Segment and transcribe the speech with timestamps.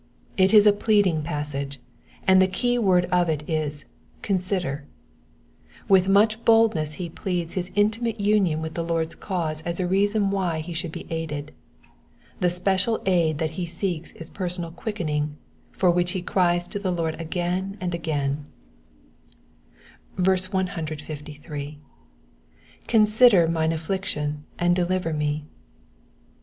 [0.35, 1.79] It is a pleading passage,
[2.25, 4.81] and the key word of it i?, *' Consider/'
[5.87, 10.31] With mnch boldness be pleads his intimate union with the Lord's cause as a reason
[10.31, 11.51] why he should be aided.
[12.39, 15.33] The special aid that he «eeks is personal quickening^
[15.71, 18.37] for which he cries to the Lord again and agaiiL
[20.17, 21.79] 153.
[22.87, 25.43] ^^Conndermins afflldion^ €tnd dditer m^."